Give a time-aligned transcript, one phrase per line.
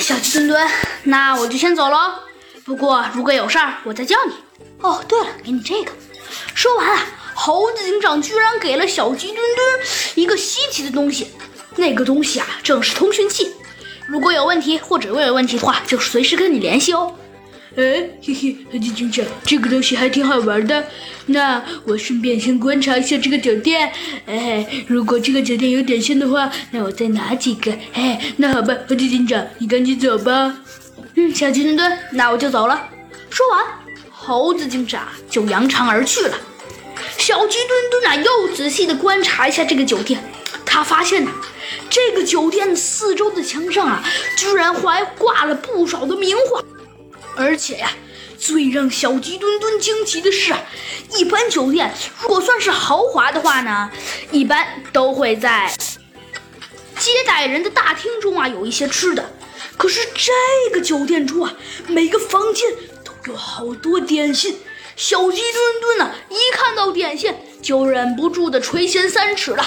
[0.00, 0.70] 小鸡墩墩，
[1.04, 2.14] 那我就先走喽。
[2.64, 4.34] 不过如果有事儿，我再叫你。
[4.80, 5.92] 哦，对了，给你这个。
[6.54, 11.32] 说完啊，猴子警长居然给了小鸡墩墩一个稀奇的东西。
[11.76, 13.52] 那个东西啊，正是通讯器。
[14.06, 17.14] 如果有问题或者我有问题的话，就随时跟你联系哦。
[17.76, 20.82] 哎，嘿嘿，猴子警长，这个东西还挺好玩的。
[21.26, 23.92] 那我顺便先观察一下这个酒店。
[24.24, 27.70] 哎，如果这个酒店有点心的话，那我再拿几个。
[27.92, 30.56] 哎，那好吧，猴子警长，你赶紧走吧。
[31.16, 32.88] 嗯，小鸡墩墩，那我就走了。
[33.28, 33.66] 说完，
[34.10, 36.38] 猴子警长就扬长而去了。
[37.18, 40.18] 小鸡墩墩啊，又仔细的观察一下这个酒店，
[40.64, 41.30] 他发现呢，
[41.90, 44.02] 这个酒店四周的墙上啊，
[44.38, 46.62] 居然还挂了不少的名画。
[47.36, 47.90] 而且呀，
[48.38, 50.54] 最让小鸡墩墩惊奇的是，
[51.16, 53.90] 一般酒店如果算是豪华的话呢，
[54.32, 55.70] 一般都会在
[56.98, 59.30] 接待人的大厅中啊有一些吃的。
[59.76, 61.54] 可是这个酒店中啊，
[61.86, 62.66] 每个房间
[63.04, 64.58] 都有好多点心。
[64.96, 69.62] 小鸡墩墩呢，一看到点心就忍不住的垂涎三尺了。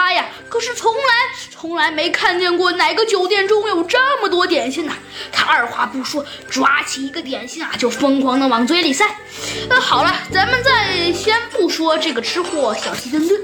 [0.00, 1.00] 他呀，可是从来
[1.50, 4.94] 从来没看见过哪个酒店中有这么多点心呐！
[5.30, 9.04] 他二话不说，抓起一个点心啊，就疯狂的往嘴里塞。
[9.68, 13.38] 那好了，咱们再先不说这个吃货小鸡墩墩，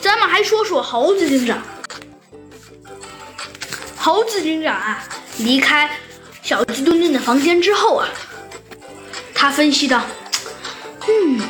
[0.00, 1.62] 咱们还说说猴子警长。
[3.96, 5.04] 猴子警长啊，
[5.38, 5.88] 离开
[6.42, 8.08] 小鸡墩墩的房间之后啊，
[9.32, 10.02] 他分析道
[11.06, 11.40] ：“嗯。”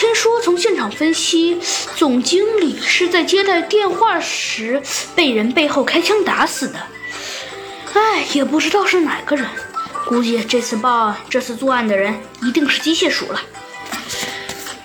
[0.00, 1.60] 听说从现场分析，
[1.94, 4.80] 总经理是在接待电话时
[5.14, 6.80] 被人背后开枪打死的。
[7.92, 9.46] 哎，也不知道是哪个人，
[10.06, 13.42] 估计这次报案、这次作案的人一定是机械鼠了。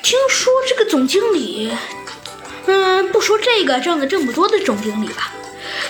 [0.03, 1.71] 听说这个总经理，
[2.65, 5.31] 嗯，不说这个挣了这么多的总经理吧，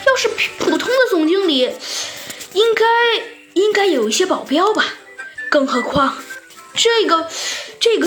[0.06, 0.28] 要是
[0.60, 1.72] 普通的总经理，
[2.54, 2.86] 应该
[3.54, 4.86] 应该有一些保镖吧？
[5.50, 6.16] 更何况
[6.76, 7.28] 这个
[7.80, 8.04] 这个。